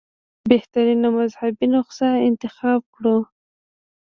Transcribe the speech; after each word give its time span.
بهترینه 0.49 1.07
مذهبي 1.17 1.65
نسخه 1.73 2.09
انتخاب 2.27 2.81
کړو. 2.95 3.17